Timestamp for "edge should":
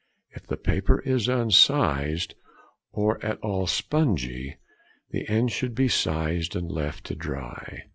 5.29-5.75